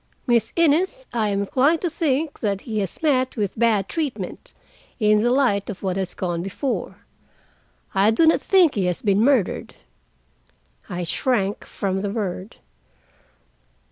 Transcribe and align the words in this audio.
Miss 0.25 0.51
Innes, 0.55 1.05
I 1.13 1.29
am 1.29 1.41
inclined 1.41 1.81
to 1.81 1.89
think 1.91 2.39
that 2.39 2.61
he 2.61 2.79
has 2.79 3.03
met 3.03 3.35
with 3.37 3.59
bad 3.59 3.87
treatment, 3.87 4.55
in 4.99 5.21
the 5.21 5.29
light 5.29 5.69
of 5.69 5.83
what 5.83 5.95
has 5.95 6.15
gone 6.15 6.41
before. 6.41 7.05
I 7.93 8.09
do 8.09 8.25
not 8.25 8.41
think 8.41 8.73
he 8.73 8.85
has 8.85 9.03
been 9.03 9.21
murdered." 9.21 9.75
I 10.89 11.03
shrank 11.03 11.65
from 11.65 12.01
the 12.01 12.09
word. 12.09 12.55